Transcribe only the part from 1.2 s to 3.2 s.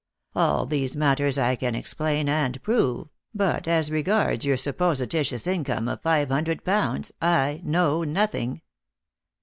I can explain and prove,